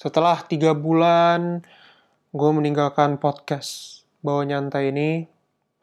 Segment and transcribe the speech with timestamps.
[0.00, 1.60] setelah tiga bulan
[2.32, 5.28] gue meninggalkan podcast bawa nyantai ini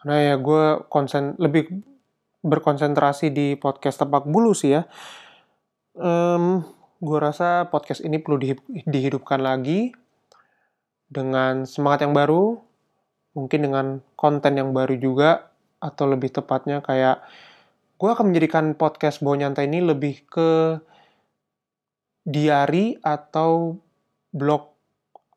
[0.02, 1.70] karena ya gue konsen lebih
[2.42, 4.90] berkonsentrasi di podcast tepak bulu sih ya.
[5.94, 6.66] Um,
[6.98, 8.42] gue rasa podcast ini perlu
[8.90, 9.94] dihidupkan lagi
[11.14, 12.58] dengan semangat yang baru
[13.38, 13.86] mungkin dengan
[14.18, 17.22] konten yang baru juga atau lebih tepatnya kayak
[18.02, 20.82] gue akan menjadikan podcast bawa nyantai ini lebih ke
[22.26, 23.78] diary atau
[24.38, 24.70] blog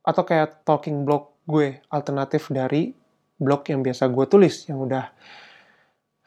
[0.05, 2.93] atau kayak talking blog gue alternatif dari
[3.41, 5.09] blog yang biasa gue tulis yang udah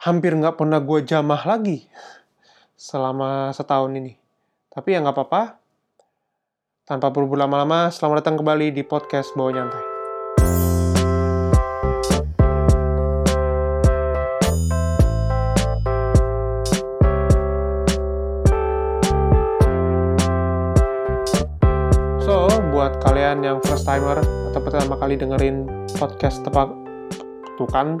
[0.02, 1.86] hampir nggak pernah gue jamah lagi
[2.74, 4.18] selama setahun ini.
[4.68, 5.42] Tapi ya nggak apa-apa.
[6.84, 9.93] Tanpa perlu berlama-lama, selamat datang kembali di podcast Bawa Nyantai.
[23.34, 25.66] Kalian yang first timer atau pertama kali dengerin
[25.98, 26.70] podcast tepak
[27.58, 27.98] tuh kan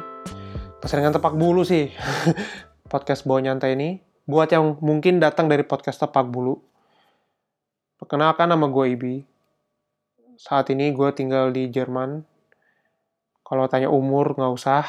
[0.78, 1.90] keseringan tepak bulu sih.
[2.86, 3.98] Podcast bawa nyantai ini
[4.30, 6.62] buat yang mungkin datang dari podcast tepak bulu
[7.98, 9.14] perkenalkan nama gue Ibi.
[10.38, 12.22] Saat ini gue tinggal di Jerman.
[13.42, 14.86] Kalau tanya umur nggak usah.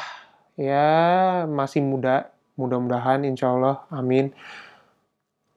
[0.54, 2.30] Ya masih muda.
[2.54, 4.30] Mudah-mudahan insya Allah amin.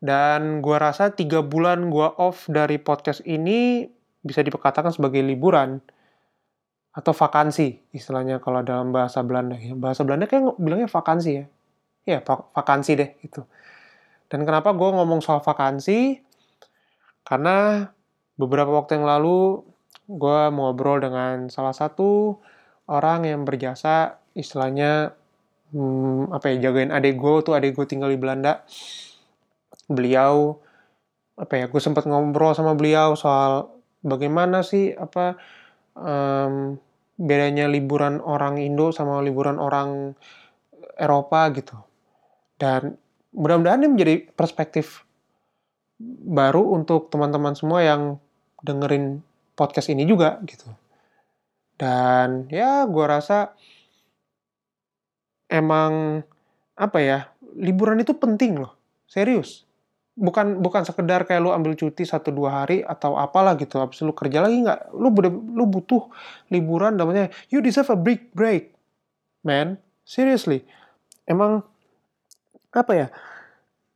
[0.01, 3.85] Dan gue rasa tiga bulan gue off dari podcast ini
[4.25, 5.79] bisa dikatakan sebagai liburan
[6.89, 9.77] atau vakansi istilahnya kalau dalam bahasa Belanda ya.
[9.77, 11.45] Bahasa Belanda kayak bilangnya vakansi ya.
[12.07, 13.45] Ya, vakansi deh itu.
[14.29, 16.21] Dan kenapa gue ngomong soal vakansi?
[17.23, 17.85] Karena
[18.39, 19.61] beberapa waktu yang lalu
[20.09, 22.41] gue ngobrol dengan salah satu
[22.89, 25.13] orang yang berjasa istilahnya
[25.69, 28.65] hmm, apa ya jagain adik gue tuh adik gue tinggal di Belanda
[29.85, 30.57] beliau
[31.37, 33.69] apa ya gue sempat ngobrol sama beliau soal
[34.05, 35.35] bagaimana sih apa
[35.95, 36.79] um,
[37.19, 40.15] bedanya liburan orang Indo sama liburan orang
[40.95, 41.75] Eropa gitu.
[42.59, 42.95] Dan
[43.35, 45.03] mudah-mudahan ini menjadi perspektif
[46.27, 48.19] baru untuk teman-teman semua yang
[48.63, 49.23] dengerin
[49.55, 50.67] podcast ini juga gitu.
[51.79, 53.55] Dan ya gue rasa
[55.51, 56.23] emang
[56.79, 57.19] apa ya
[57.57, 58.77] liburan itu penting loh
[59.09, 59.68] serius
[60.19, 63.79] bukan bukan sekedar kayak lu ambil cuti satu dua hari atau apalah gitu.
[63.79, 65.09] Habis lu kerja lagi nggak lu
[65.55, 66.11] lu butuh
[66.51, 68.75] liburan namanya you deserve a break break
[69.47, 69.79] man.
[70.03, 70.67] Seriously.
[71.23, 71.63] Emang
[72.69, 73.07] apa ya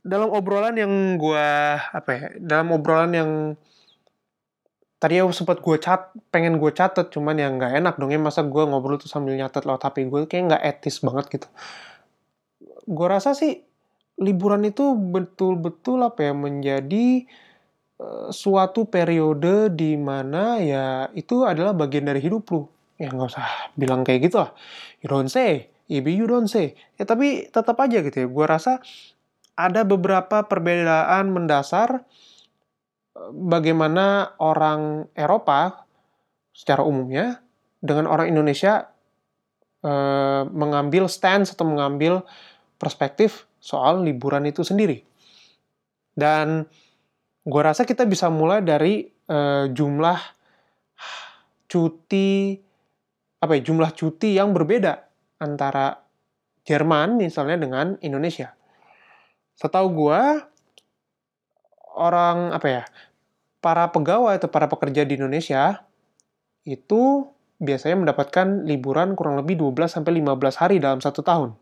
[0.01, 3.31] dalam obrolan yang gua apa ya dalam obrolan yang
[5.03, 8.39] tadi aku sempat gue cat pengen gue catet cuman yang nggak enak dong ya masa
[8.47, 11.47] gue ngobrol tuh sambil nyatet lewat HP gue kayak nggak etis banget gitu.
[12.88, 13.67] Gue rasa sih
[14.22, 17.25] liburan itu betul-betul apa ya menjadi
[17.97, 22.69] uh, suatu periode di mana ya itu adalah bagian dari hidup lu.
[23.01, 24.53] Ya nggak usah bilang kayak gitu lah.
[25.01, 26.78] You don't say, ibi you don't say.
[27.01, 28.28] Ya tapi tetap aja gitu ya.
[28.29, 28.79] Gue rasa
[29.53, 32.06] ada beberapa perbedaan mendasar
[33.18, 35.85] eh, bagaimana orang Eropa
[36.53, 37.41] secara umumnya
[37.84, 38.94] dengan orang Indonesia
[39.84, 42.24] uh, mengambil stance atau mengambil
[42.83, 44.99] perspektif soal liburan itu sendiri.
[46.11, 46.67] Dan
[47.47, 50.19] gue rasa kita bisa mulai dari uh, jumlah
[51.71, 52.59] cuti
[53.39, 55.03] apa ya jumlah cuti yang berbeda
[55.39, 56.03] antara
[56.63, 58.55] Jerman misalnya dengan Indonesia.
[59.55, 60.21] Setahu gue
[61.95, 62.83] orang apa ya
[63.59, 65.83] para pegawai atau para pekerja di Indonesia
[66.63, 67.27] itu
[67.63, 71.55] biasanya mendapatkan liburan kurang lebih 12 sampai 15 hari dalam satu tahun.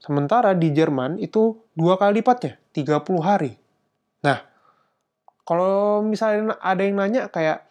[0.00, 3.52] Sementara di Jerman itu dua kali lipatnya, 30 hari.
[4.24, 4.40] Nah,
[5.44, 7.68] kalau misalnya ada yang nanya kayak,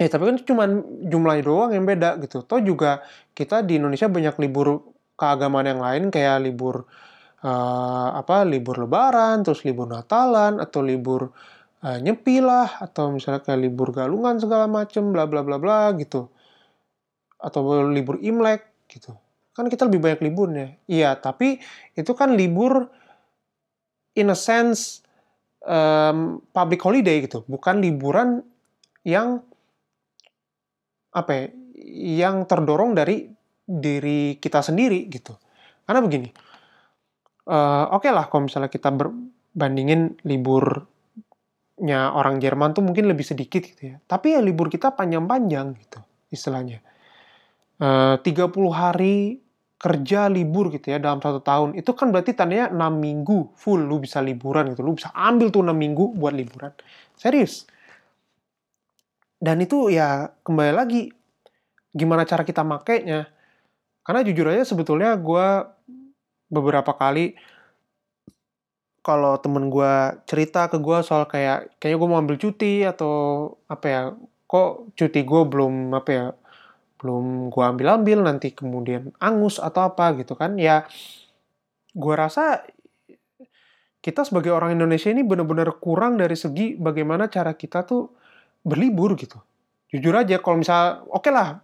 [0.00, 0.64] eh tapi kan cuma
[1.04, 2.40] jumlahnya doang yang beda gitu.
[2.48, 3.04] Toh juga
[3.36, 4.88] kita di Indonesia banyak libur
[5.20, 6.88] keagamaan yang lain kayak libur
[7.44, 11.28] uh, apa libur lebaran, terus libur Natalan atau libur
[11.84, 16.32] uh, nyepi lah atau misalnya kayak libur galungan segala macem bla bla bla bla gitu.
[17.36, 19.12] Atau libur Imlek gitu
[19.58, 20.78] kan kita lebih banyak liburnya.
[20.86, 21.58] Iya, tapi
[21.98, 22.86] itu kan libur
[24.14, 25.02] in a sense
[25.66, 28.46] um, public holiday gitu, bukan liburan
[29.02, 29.42] yang
[31.10, 31.44] apa ya,
[32.22, 33.26] yang terdorong dari
[33.66, 35.34] diri kita sendiri gitu.
[35.82, 36.28] Karena begini,
[37.50, 43.64] uh, oke okay lah kalau misalnya kita berbandingin liburnya orang Jerman tuh mungkin lebih sedikit
[43.64, 43.96] gitu ya.
[44.04, 45.98] Tapi ya libur kita panjang-panjang gitu
[46.30, 46.84] istilahnya.
[47.78, 49.47] Uh, 30 hari
[49.78, 51.78] kerja libur gitu ya dalam satu tahun.
[51.78, 54.82] Itu kan berarti tandanya 6 minggu full lu bisa liburan gitu.
[54.82, 56.74] Lu bisa ambil tuh 6 minggu buat liburan.
[57.14, 57.64] Serius.
[59.38, 61.14] Dan itu ya kembali lagi
[61.94, 63.30] gimana cara kita makainya?
[64.02, 65.46] Karena jujur aja sebetulnya gue
[66.50, 67.38] beberapa kali
[69.04, 69.94] kalau temen gue
[70.26, 74.02] cerita ke gue soal kayak kayaknya gue mau ambil cuti atau apa ya
[74.48, 76.26] kok cuti gue belum apa ya
[76.98, 80.82] belum gue ambil ambil nanti kemudian angus atau apa gitu kan ya
[81.94, 82.62] gue rasa
[83.98, 88.14] kita sebagai orang Indonesia ini benar-benar kurang dari segi bagaimana cara kita tuh
[88.62, 89.42] berlibur gitu.
[89.90, 91.58] Jujur aja kalau misal oke okay lah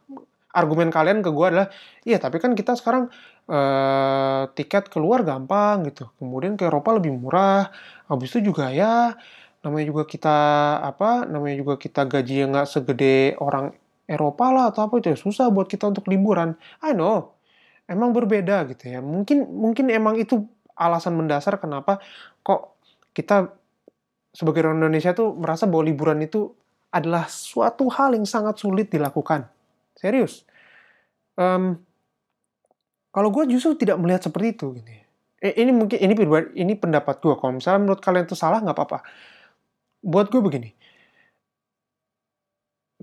[0.54, 1.68] argumen kalian ke gue adalah
[2.06, 3.10] iya tapi kan kita sekarang
[3.50, 6.10] uh, tiket keluar gampang gitu.
[6.18, 7.70] Kemudian ke Eropa lebih murah
[8.10, 9.14] habis itu juga ya
[9.64, 10.36] namanya juga kita
[10.84, 13.72] apa namanya juga kita gaji yang nggak segede orang
[14.04, 17.34] Eropa lah atau apa itu ya susah buat kita untuk liburan I know
[17.88, 20.44] emang berbeda gitu ya mungkin mungkin emang itu
[20.76, 22.02] alasan mendasar kenapa
[22.44, 22.76] kok
[23.16, 23.52] kita
[24.34, 26.50] sebagai orang Indonesia tuh merasa bahwa liburan itu
[26.90, 29.46] adalah suatu hal yang sangat sulit dilakukan
[30.04, 30.42] Serius.
[31.38, 31.80] Um,
[33.14, 34.66] kalau gue justru tidak melihat seperti itu.
[34.76, 34.90] Gitu.
[35.40, 36.14] Eh, ini mungkin ini
[36.58, 37.34] ini pendapat gue.
[37.38, 38.98] Kalau misalnya menurut kalian itu salah nggak apa-apa.
[40.04, 40.70] Buat gue begini.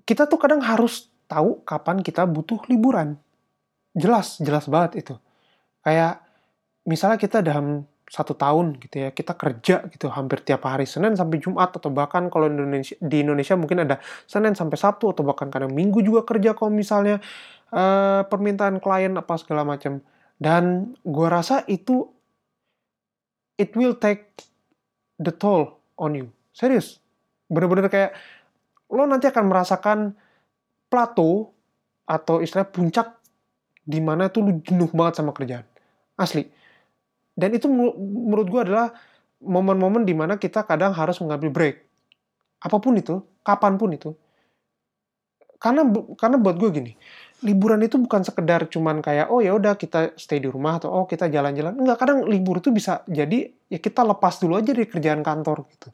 [0.03, 3.15] Kita tuh kadang harus tahu kapan kita butuh liburan.
[3.95, 5.15] Jelas, jelas banget itu.
[5.83, 6.24] Kayak
[6.86, 11.39] misalnya kita dalam satu tahun gitu ya kita kerja gitu hampir tiap hari Senin sampai
[11.39, 15.71] Jumat atau bahkan kalau Indonesia di Indonesia mungkin ada Senin sampai Sabtu atau bahkan kadang
[15.71, 17.24] Minggu juga kerja kalau misalnya
[17.71, 20.03] uh, permintaan klien apa segala macam
[20.44, 22.12] dan gue rasa itu
[23.56, 24.27] it will take
[25.15, 27.00] the toll on you serius
[27.48, 28.12] bener-bener kayak
[28.91, 29.99] lo nanti akan merasakan
[30.91, 31.55] plateau
[32.05, 33.17] atau istilah puncak
[33.81, 35.65] di mana tuh lu jenuh banget sama kerjaan
[36.19, 36.45] asli
[37.35, 38.91] dan itu menurut gue adalah
[39.41, 41.75] momen-momen di mana kita kadang harus mengambil break.
[42.61, 44.13] Apa pun itu, kapan pun itu.
[45.61, 45.85] Karena
[46.17, 46.93] karena buat gue gini,
[47.45, 51.05] liburan itu bukan sekedar cuman kayak oh ya udah kita stay di rumah atau oh
[51.05, 51.77] kita jalan-jalan.
[51.77, 55.89] Enggak, kadang libur itu bisa jadi ya kita lepas dulu aja dari kerjaan kantor gitu.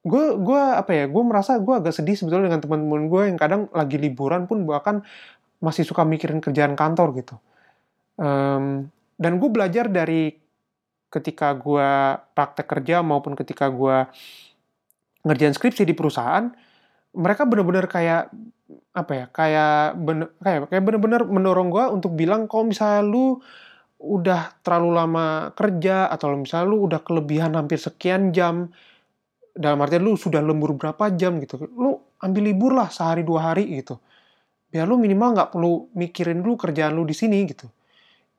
[0.00, 3.62] Gue gue apa ya, gue merasa gue agak sedih sebetulnya dengan teman-teman gue yang kadang
[3.72, 5.04] lagi liburan pun bahkan
[5.60, 7.36] masih suka mikirin kerjaan kantor gitu.
[8.16, 8.88] Um,
[9.20, 10.32] dan gue belajar dari
[11.12, 14.08] ketika gue praktek kerja maupun ketika gue
[15.26, 16.48] ngerjain skripsi di perusahaan
[17.12, 18.30] mereka benar-benar kayak
[18.94, 23.42] apa ya kayak bener kayak kayak benar-benar mendorong gue untuk bilang kalau misalnya lu
[24.00, 28.72] udah terlalu lama kerja atau misalnya lu udah kelebihan hampir sekian jam
[29.56, 33.66] dalam artian lu sudah lembur berapa jam gitu lu ambil libur lah sehari dua hari
[33.78, 33.98] gitu
[34.70, 37.66] biar lu minimal nggak perlu mikirin dulu kerjaan lu di sini gitu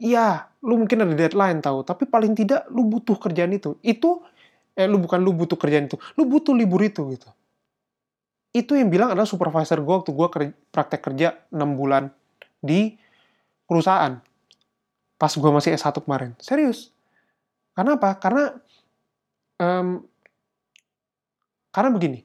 [0.02, 3.78] Iya, lu mungkin ada deadline tahu, tapi paling tidak lu butuh kerjaan itu.
[3.86, 4.26] Itu
[4.74, 7.30] eh lu bukan lu butuh kerjaan itu, lu butuh libur itu gitu.
[8.50, 10.28] Itu yang bilang adalah supervisor gue waktu gue
[10.74, 12.10] praktek kerja 6 bulan
[12.58, 12.98] di
[13.70, 14.18] perusahaan.
[15.22, 16.34] Pas gue masih S1 kemarin.
[16.42, 16.90] Serius.
[17.78, 18.18] Karena apa?
[18.18, 18.58] Karena
[19.62, 20.02] um,
[21.72, 22.20] karena begini.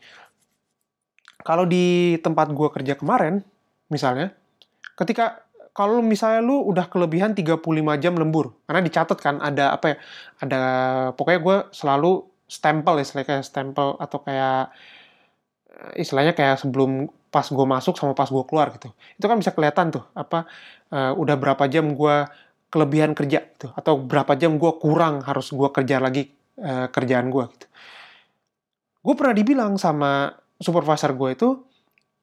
[1.46, 3.38] Kalau di tempat gue kerja kemarin,
[3.86, 4.34] misalnya,
[4.98, 7.62] ketika kalau misalnya lu udah kelebihan 35
[8.02, 9.96] jam lembur, karena dicatat kan ada apa ya,
[10.42, 10.60] ada
[11.14, 14.72] pokoknya gue selalu stempel istilahnya kayak stempel atau kayak
[16.00, 18.88] istilahnya kayak sebelum pas gue masuk sama pas gue keluar gitu.
[19.20, 20.48] Itu kan bisa kelihatan tuh apa
[20.90, 22.16] uh, udah berapa jam gue
[22.72, 27.44] kelebihan kerja gitu atau berapa jam gue kurang harus gue kerja lagi uh, kerjaan gue
[27.52, 27.66] gitu.
[29.06, 31.48] Gue pernah dibilang sama supervisor gue itu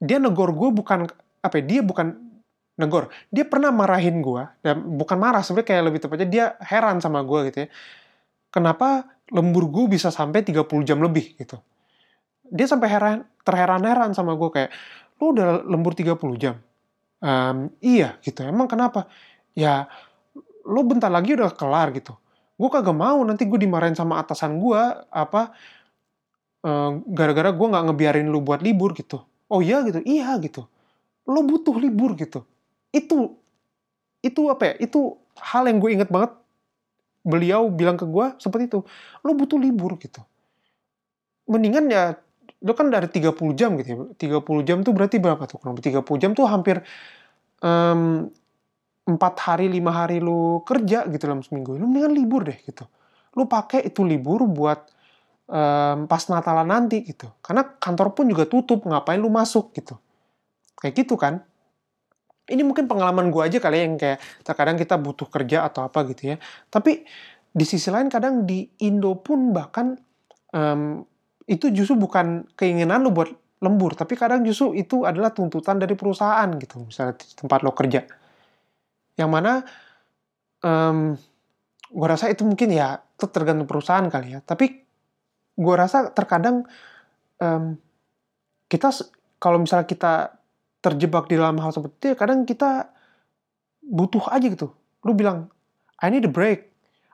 [0.03, 1.07] dia negor gue bukan
[1.39, 2.11] apa ya, dia bukan
[2.75, 3.07] negor.
[3.31, 7.39] Dia pernah marahin gue, dan bukan marah sebenarnya kayak lebih tepatnya dia heran sama gue
[7.47, 7.67] gitu ya.
[8.51, 11.55] Kenapa lembur gue bisa sampai 30 jam lebih gitu.
[12.51, 14.71] Dia sampai heran, terheran-heran sama gue kayak,
[15.23, 16.59] lu udah lembur 30 jam?
[17.23, 19.07] Um, iya gitu, emang kenapa?
[19.55, 19.87] Ya,
[20.67, 22.13] lu bentar lagi udah kelar gitu.
[22.59, 25.55] Gue kagak mau nanti gue dimarahin sama atasan gue, apa,
[27.11, 29.19] gara-gara gue nggak ngebiarin lu buat libur gitu.
[29.51, 30.63] Oh iya gitu, iya gitu.
[31.27, 32.47] Lo butuh libur gitu.
[32.95, 33.35] Itu
[34.23, 34.73] itu apa ya?
[34.79, 36.31] Itu hal yang gue inget banget.
[37.27, 38.79] Beliau bilang ke gue seperti itu.
[39.27, 40.23] Lo butuh libur gitu.
[41.51, 42.15] Mendingan ya
[42.63, 44.39] lo kan dari 30 jam gitu ya.
[44.39, 45.59] 30 jam tuh berarti berapa tuh?
[45.59, 46.79] Kurang 30 jam tuh hampir
[47.59, 48.31] um,
[49.03, 51.75] 4 hari 5 hari lo kerja gitu dalam seminggu.
[51.75, 52.87] Lo mendingan libur deh gitu.
[53.35, 54.92] Lo pakai itu libur buat
[55.53, 57.29] um, pas Natalan nanti gitu.
[57.45, 59.93] Karena kantor pun juga tutup ngapain lo masuk gitu.
[60.81, 61.45] Kayak gitu kan.
[62.43, 66.03] Ini mungkin pengalaman gue aja kali ya, yang kayak terkadang kita butuh kerja atau apa
[66.11, 66.37] gitu ya.
[66.67, 67.05] Tapi
[67.53, 69.95] di sisi lain kadang di Indo pun bahkan
[70.51, 71.05] um,
[71.45, 73.29] itu justru bukan keinginan lu buat
[73.63, 78.03] lembur tapi kadang justru itu adalah tuntutan dari perusahaan gitu misalnya di tempat lo kerja.
[79.15, 79.51] Yang mana
[80.65, 81.15] um,
[81.93, 84.39] gue rasa itu mungkin ya tergantung perusahaan kali ya.
[84.43, 84.82] Tapi
[85.53, 86.65] gue rasa terkadang
[87.37, 87.77] um,
[88.69, 88.89] kita
[89.37, 90.13] kalau misalnya kita
[90.83, 92.91] terjebak di dalam hal seperti itu kadang kita
[93.83, 94.73] butuh aja gitu.
[95.03, 95.51] Lu bilang
[95.99, 96.71] I need a break.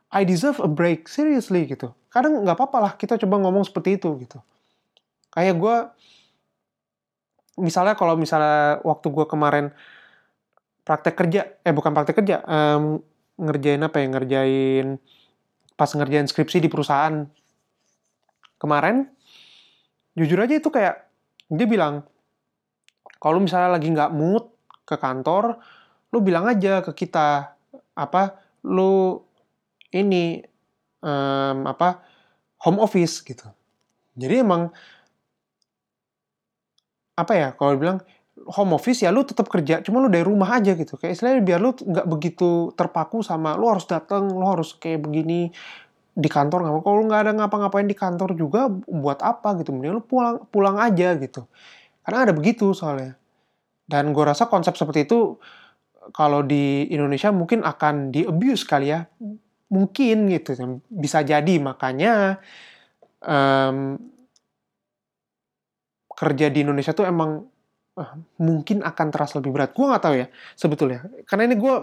[0.10, 1.06] I deserve a break.
[1.06, 1.94] Seriously gitu.
[2.10, 4.42] Kadang nggak apa-apa lah kita coba ngomong seperti itu gitu.
[5.30, 5.76] Kayak gue
[7.62, 9.66] misalnya kalau misalnya waktu gue kemarin
[10.88, 12.98] praktek kerja, eh bukan praktek kerja, um,
[13.38, 14.88] ngerjain apa ya, ngerjain
[15.78, 17.30] pas ngerjain skripsi di perusahaan
[18.60, 19.08] kemarin,
[20.14, 21.08] jujur aja itu kayak
[21.50, 22.06] dia bilang
[23.18, 24.52] kalau misalnya lagi nggak mood
[24.86, 25.60] ke kantor,
[26.14, 27.58] lu bilang aja ke kita
[27.96, 28.38] apa,
[28.68, 29.20] lu
[29.96, 30.40] ini
[31.04, 32.04] um, apa
[32.64, 33.48] home office gitu.
[34.20, 34.72] Jadi emang
[37.20, 38.00] apa ya kalau bilang
[38.48, 41.60] home office ya lu tetap kerja cuma lu dari rumah aja gitu kayak istilahnya biar
[41.60, 45.52] lu nggak begitu terpaku sama lu harus datang lu harus kayak begini
[46.20, 49.72] di kantor nggak kalau lu nggak ada ngapa-ngapain di kantor juga buat apa gitu?
[49.72, 51.48] Mending lu pulang pulang aja gitu.
[52.04, 53.16] Karena ada begitu soalnya.
[53.88, 55.40] Dan gue rasa konsep seperti itu
[56.12, 59.08] kalau di Indonesia mungkin akan di abuse kali ya.
[59.72, 60.60] Mungkin gitu.
[60.92, 62.44] Bisa jadi makanya
[63.24, 63.96] um,
[66.20, 67.48] kerja di Indonesia tuh emang
[67.96, 68.12] uh,
[68.44, 69.72] mungkin akan terasa lebih berat.
[69.72, 70.28] Gue nggak tahu ya
[70.60, 71.08] sebetulnya.
[71.24, 71.76] Karena ini gue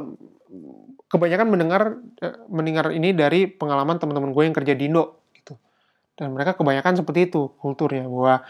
[1.06, 1.82] kebanyakan mendengar
[2.22, 5.54] uh, mendengar ini dari pengalaman teman-teman gue yang kerja di Indo gitu.
[6.18, 8.42] Dan mereka kebanyakan seperti itu kulturnya bahwa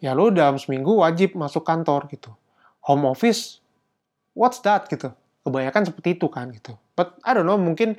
[0.00, 2.32] ya lo dalam seminggu wajib masuk kantor gitu.
[2.88, 3.60] Home office,
[4.32, 5.12] what's that gitu.
[5.44, 6.76] Kebanyakan seperti itu kan gitu.
[6.96, 7.96] But I don't know mungkin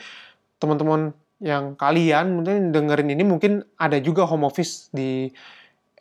[0.61, 5.33] teman-teman yang kalian mungkin dengerin ini mungkin ada juga home office di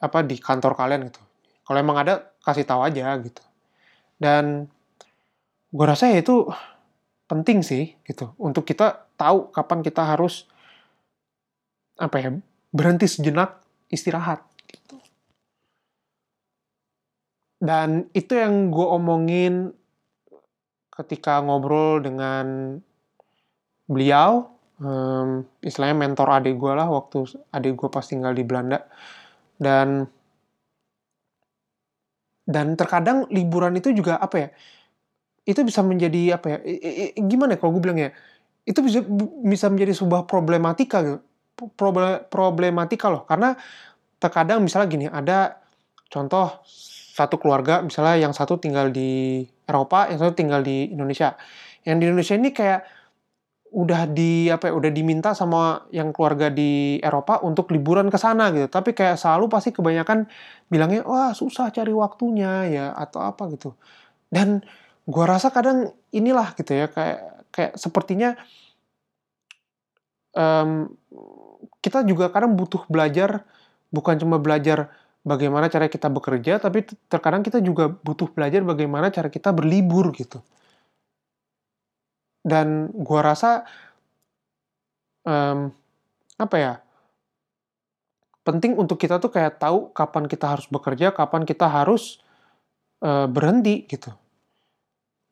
[0.00, 1.20] apa di kantor kalian gitu
[1.70, 3.38] kalau emang ada, kasih tahu aja gitu.
[4.18, 4.66] Dan
[5.70, 6.50] gue rasa ya itu
[7.30, 10.50] penting sih gitu untuk kita tahu kapan kita harus
[11.94, 12.30] apa ya
[12.74, 14.98] berhenti sejenak istirahat gitu.
[17.60, 19.70] Dan itu yang gue omongin
[20.90, 22.78] ketika ngobrol dengan
[23.84, 24.48] beliau,
[24.80, 28.88] um, istilahnya mentor adik gue lah waktu adik gue pas tinggal di Belanda.
[29.60, 30.08] Dan
[32.48, 34.48] dan terkadang liburan itu juga apa ya
[35.50, 36.58] itu bisa menjadi apa ya
[37.18, 38.14] gimana ya kalau gue bilang ya
[38.68, 39.02] itu bisa
[39.42, 41.18] bisa menjadi sebuah problematika gitu.
[42.30, 43.28] Problematika loh.
[43.28, 43.52] Karena
[44.16, 45.60] terkadang misalnya gini ada
[46.08, 46.64] contoh
[47.10, 51.36] satu keluarga misalnya yang satu tinggal di Eropa yang satu tinggal di Indonesia.
[51.84, 52.80] Yang di Indonesia ini kayak
[53.70, 58.50] udah di apa ya udah diminta sama yang keluarga di Eropa untuk liburan ke sana
[58.50, 58.66] gitu.
[58.66, 60.26] Tapi kayak selalu pasti kebanyakan
[60.72, 63.76] bilangnya wah susah cari waktunya ya atau apa gitu.
[64.30, 64.62] Dan
[65.10, 67.18] gua rasa kadang inilah gitu ya kayak
[67.50, 68.38] kayak sepertinya
[70.38, 70.94] um,
[71.82, 73.42] kita juga kadang butuh belajar
[73.90, 74.94] bukan cuma belajar
[75.26, 80.38] bagaimana cara kita bekerja tapi terkadang kita juga butuh belajar bagaimana cara kita berlibur gitu.
[82.40, 83.68] Dan gua rasa
[85.26, 85.68] um,
[86.40, 86.72] apa ya
[88.40, 92.24] penting untuk kita tuh kayak tahu kapan kita harus bekerja kapan kita harus
[93.04, 94.16] uh, berhenti gitu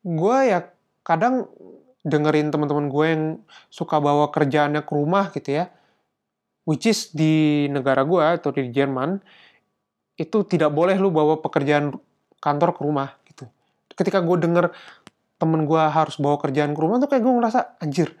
[0.03, 0.59] gue ya
[1.03, 1.49] kadang
[2.07, 3.23] dengerin teman-teman gue yang
[3.67, 5.67] suka bawa kerjaannya ke rumah gitu ya
[6.69, 9.19] which is di negara gue atau di Jerman
[10.19, 11.95] itu tidak boleh lu bawa pekerjaan
[12.37, 13.47] kantor ke rumah gitu.
[13.95, 14.65] Ketika gue denger
[15.39, 18.11] temen gue harus bawa kerjaan ke rumah tuh kayak gue ngerasa anjir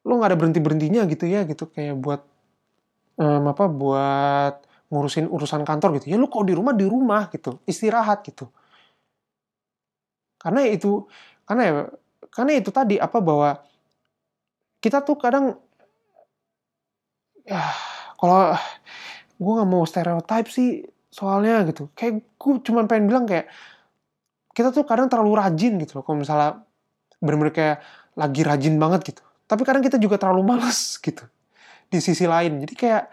[0.00, 1.68] lo nggak ada berhenti berhentinya gitu ya gitu.
[1.68, 2.22] Kayak buat
[3.20, 4.54] um, apa buat
[4.88, 6.14] ngurusin urusan kantor gitu.
[6.14, 7.58] Ya lo kok di rumah di rumah gitu.
[7.66, 8.48] Istirahat gitu
[10.40, 11.04] karena itu
[11.44, 11.74] karena ya
[12.32, 13.60] karena itu tadi apa bahwa
[14.80, 15.60] kita tuh kadang
[17.44, 17.60] ya
[18.16, 18.56] kalau
[19.36, 21.90] gue nggak mau stereotype sih soalnya gitu.
[21.92, 23.48] Kayak gue cuma pengen bilang kayak
[24.56, 26.60] kita tuh kadang terlalu rajin gitu kalau misalnya
[27.20, 27.76] bener-bener kayak
[28.16, 29.22] lagi rajin banget gitu.
[29.44, 31.24] Tapi kadang kita juga terlalu males gitu
[31.90, 32.62] di sisi lain.
[32.64, 33.04] Jadi kayak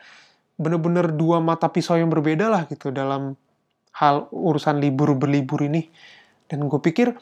[0.58, 3.38] bener-bener dua mata pisau yang berbeda lah gitu dalam
[3.98, 5.90] hal urusan libur berlibur ini
[6.48, 7.16] dan gue pikir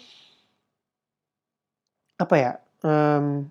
[2.15, 2.51] apa ya
[2.85, 3.49] um,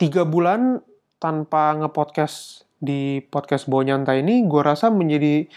[0.00, 0.82] tiga bulan
[1.22, 5.48] tanpa ngepodcast di podcast Bonyanta ini gue rasa menjadi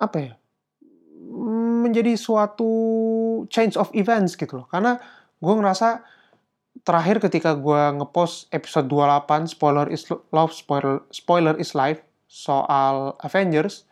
[0.00, 0.32] apa ya
[1.86, 2.72] menjadi suatu
[3.46, 4.66] change of events gitu loh.
[4.66, 4.98] Karena
[5.38, 6.02] gue ngerasa
[6.82, 13.88] terakhir ketika gue ngepost episode 28 spoiler is love spoiler spoiler is life soal Avengers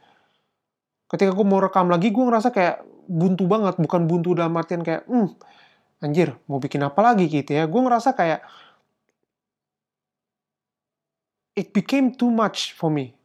[1.09, 5.05] ketika gue mau rekam lagi gue ngerasa kayak buntu banget bukan buntu dalam artian kayak
[5.09, 5.29] hmm
[6.05, 7.65] anjir mau bikin apa lagi gitu ya.
[7.65, 8.45] Gue ngerasa kayak
[11.57, 13.17] it became too much for me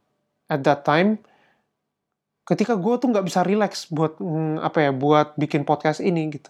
[0.48, 1.20] at that time.
[2.48, 6.50] Ketika gue tuh nggak bisa relax buat mm, apa ya buat bikin podcast ini gitu.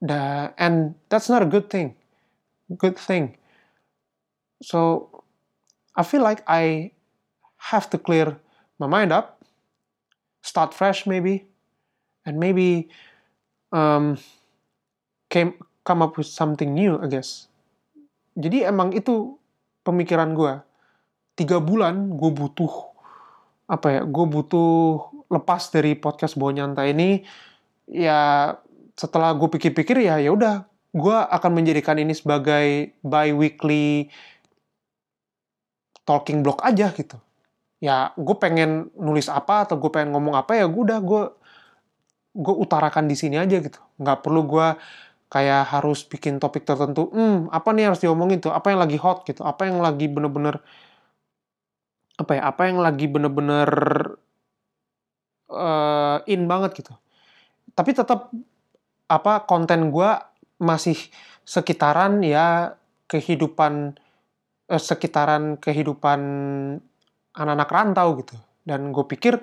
[0.00, 1.94] Da and that's not a good thing.
[2.72, 3.36] Good thing.
[4.64, 5.10] So
[5.94, 6.94] I feel like I
[7.70, 8.38] have to clear
[8.78, 9.38] my mind up
[10.42, 11.50] start fresh maybe
[12.28, 12.92] and maybe
[13.72, 14.20] um,
[15.32, 15.56] came
[15.88, 17.48] come up with something new I guess.
[18.36, 19.40] Jadi emang itu
[19.82, 20.60] pemikiran gue
[21.40, 22.92] tiga bulan gue butuh
[23.72, 27.24] apa ya gue butuh lepas dari podcast bawa nyantai ini.
[27.88, 28.52] Ya
[28.98, 34.12] setelah gue pikir-pikir ya ya udah gue akan menjadikan ini sebagai bi-weekly
[36.08, 37.16] talking blog aja gitu.
[37.78, 41.22] Ya gue pengen nulis apa atau gue pengen ngomong apa ya gue udah gue
[42.34, 43.80] gue utarakan di sini aja gitu.
[44.00, 44.66] Nggak perlu gue
[45.28, 48.52] kayak harus bikin topik tertentu hmm apa nih harus diomongin tuh?
[48.52, 49.24] Apa yang lagi hot?
[49.28, 49.44] gitu.
[49.44, 50.60] Apa yang lagi bener-bener
[52.18, 53.70] apa ya apa yang lagi bener-bener
[55.52, 56.92] uh, in banget gitu.
[57.72, 58.34] Tapi tetap
[59.08, 60.10] apa konten gue
[60.58, 60.98] masih
[61.46, 62.76] sekitaran ya
[63.08, 63.96] kehidupan
[64.68, 66.20] eh, sekitaran kehidupan
[67.32, 68.36] anak-anak rantau gitu.
[68.66, 69.40] Dan gue pikir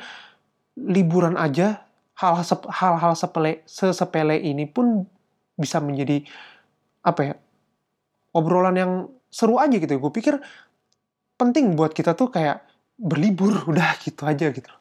[0.76, 1.85] liburan aja
[2.16, 5.04] hal-hal sepele sesepele ini pun
[5.56, 6.24] bisa menjadi
[7.04, 7.36] apa ya
[8.36, 8.92] obrolan yang
[9.32, 10.00] seru aja gitu.
[10.00, 10.40] Gue pikir
[11.36, 12.64] penting buat kita tuh kayak
[12.96, 14.72] berlibur udah gitu aja gitu.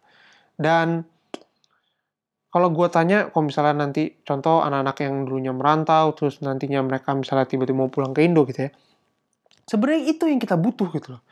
[0.55, 1.03] Dan
[2.55, 7.51] kalau gue tanya, kalau misalnya nanti contoh anak-anak yang dulunya merantau, terus nantinya mereka misalnya
[7.51, 8.71] tiba-tiba mau pulang ke Indo gitu ya,
[9.67, 11.23] sebenarnya itu yang kita butuh gitu loh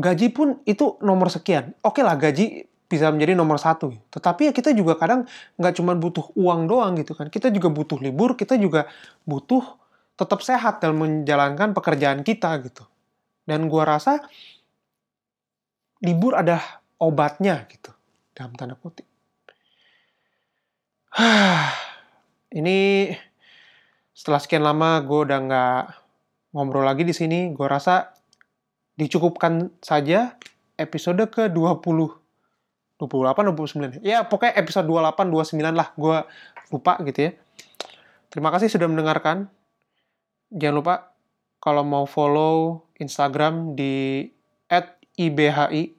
[0.00, 1.74] gaji pun itu nomor sekian.
[1.82, 3.94] Oke lah gaji bisa menjadi nomor satu.
[4.10, 7.30] Tetapi ya kita juga kadang nggak cuma butuh uang doang gitu kan.
[7.30, 8.90] Kita juga butuh libur, kita juga
[9.22, 9.62] butuh
[10.18, 12.82] tetap sehat dalam menjalankan pekerjaan kita gitu.
[13.46, 14.18] Dan gua rasa
[16.02, 16.58] libur ada
[16.98, 17.94] obatnya gitu
[18.34, 19.06] dalam tanda kutip.
[22.58, 22.78] Ini
[24.10, 25.82] setelah sekian lama gue udah nggak
[26.50, 27.54] ngobrol lagi di sini.
[27.54, 28.10] Gue rasa
[28.98, 30.34] dicukupkan saja
[30.76, 32.19] episode ke-20
[33.00, 35.88] 28 29 ya pokoknya episode 28 29 lah.
[35.96, 36.20] Gue
[36.68, 37.32] lupa gitu ya.
[38.28, 39.48] Terima kasih sudah mendengarkan.
[40.52, 40.94] Jangan lupa
[41.64, 44.28] kalau mau follow Instagram di
[45.16, 45.96] @ibhi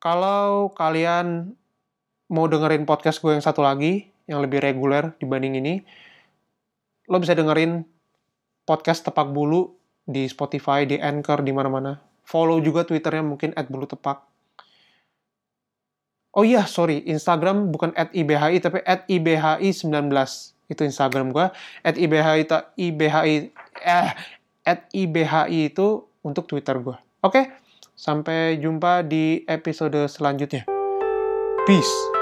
[0.00, 1.52] kalau kalian
[2.32, 5.74] mau dengerin podcast gue yang satu lagi yang lebih reguler dibanding ini
[7.06, 7.86] lo bisa dengerin
[8.66, 11.98] podcast tepak bulu di Spotify, di Anchor, di mana-mana.
[12.26, 14.22] Follow juga Twitternya mungkin @bulutepak.
[16.36, 20.12] Oh iya, sorry, Instagram bukan @ibhi tapi @ibhi19
[20.68, 21.48] itu Instagram gue.
[21.96, 22.20] @ibhi
[22.76, 23.08] ibhi
[23.80, 24.08] eh
[24.92, 25.24] @ibhi
[25.64, 26.96] itu untuk Twitter gue.
[27.24, 27.56] Oke,
[27.96, 30.68] sampai jumpa di episode selanjutnya.
[31.64, 32.15] Peace.